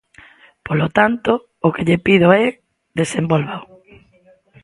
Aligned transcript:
Polo 0.65 0.87
tanto, 0.97 1.31
o 1.65 1.67
que 1.73 1.85
lle 1.87 2.03
pido 2.05 2.27
é: 2.43 2.45
desenvólvao. 2.99 3.61